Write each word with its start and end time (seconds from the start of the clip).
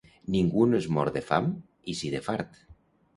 Ningú 0.35 0.63
no 0.69 0.77
es 0.83 0.87
mor 0.95 1.11
de 1.17 1.21
fam, 1.27 1.49
i 1.93 1.95
sí 1.99 2.09
de 2.15 2.23
fart. 2.29 2.59